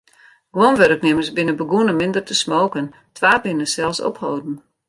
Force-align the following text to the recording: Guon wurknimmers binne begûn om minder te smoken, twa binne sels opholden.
Guon 0.55 0.77
wurknimmers 0.79 1.31
binne 1.35 1.53
begûn 1.59 1.91
om 1.91 1.97
minder 2.01 2.23
te 2.25 2.35
smoken, 2.43 2.85
twa 3.15 3.31
binne 3.43 3.67
sels 3.73 3.99
opholden. 4.09 4.55